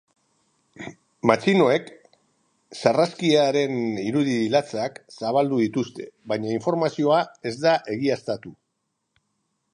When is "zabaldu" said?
5.19-5.61